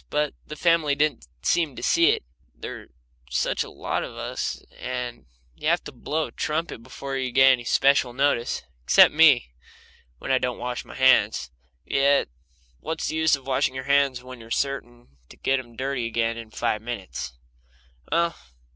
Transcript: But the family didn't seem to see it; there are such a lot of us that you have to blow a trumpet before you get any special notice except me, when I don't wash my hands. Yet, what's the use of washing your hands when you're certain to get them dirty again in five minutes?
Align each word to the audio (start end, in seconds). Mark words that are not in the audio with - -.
But 0.09 0.33
the 0.47 0.55
family 0.55 0.95
didn't 0.95 1.27
seem 1.43 1.75
to 1.75 1.83
see 1.83 2.09
it; 2.09 2.23
there 2.55 2.81
are 2.81 2.87
such 3.29 3.63
a 3.63 3.69
lot 3.69 4.03
of 4.03 4.15
us 4.17 4.59
that 4.71 5.23
you 5.53 5.67
have 5.67 5.83
to 5.83 5.91
blow 5.91 6.25
a 6.25 6.31
trumpet 6.31 6.81
before 6.81 7.17
you 7.17 7.31
get 7.31 7.51
any 7.51 7.65
special 7.65 8.11
notice 8.11 8.63
except 8.83 9.13
me, 9.13 9.51
when 10.17 10.31
I 10.31 10.39
don't 10.39 10.57
wash 10.57 10.83
my 10.85 10.95
hands. 10.95 11.51
Yet, 11.85 12.29
what's 12.79 13.09
the 13.09 13.15
use 13.15 13.35
of 13.35 13.45
washing 13.45 13.75
your 13.75 13.83
hands 13.83 14.23
when 14.23 14.39
you're 14.39 14.49
certain 14.49 15.17
to 15.29 15.37
get 15.37 15.57
them 15.57 15.75
dirty 15.75 16.07
again 16.07 16.35
in 16.35 16.49
five 16.49 16.81
minutes? 16.81 17.33